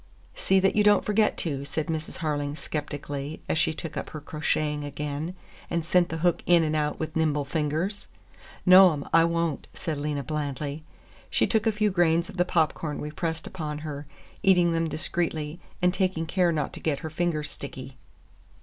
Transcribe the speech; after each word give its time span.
"See 0.33 0.59
that 0.59 0.75
you 0.75 0.83
don't 0.83 1.05
forget 1.05 1.37
to," 1.37 1.63
said 1.63 1.85
Mrs. 1.85 2.17
Harling 2.23 2.57
skeptically, 2.57 3.39
as 3.47 3.59
she 3.59 3.71
took 3.71 3.95
up 3.95 4.09
her 4.09 4.19
crocheting 4.19 4.83
again 4.83 5.35
and 5.69 5.85
sent 5.85 6.09
the 6.09 6.17
hook 6.25 6.41
in 6.47 6.63
and 6.63 6.75
out 6.75 6.99
with 6.99 7.15
nimble 7.15 7.45
fingers. 7.45 8.07
"No, 8.65 8.93
'm, 8.93 9.07
I 9.13 9.25
won't," 9.25 9.67
said 9.75 9.99
Lena 10.01 10.23
blandly. 10.23 10.83
She 11.29 11.45
took 11.45 11.67
a 11.67 11.71
few 11.71 11.91
grains 11.91 12.29
of 12.29 12.37
the 12.37 12.45
popcorn 12.45 12.99
we 12.99 13.11
pressed 13.11 13.45
upon 13.45 13.77
her, 13.85 14.07
eating 14.41 14.71
them 14.71 14.89
discreetly 14.89 15.59
and 15.83 15.93
taking 15.93 16.25
care 16.25 16.51
not 16.51 16.73
to 16.73 16.79
get 16.79 17.01
her 17.01 17.11
fingers 17.11 17.51
sticky. 17.51 17.99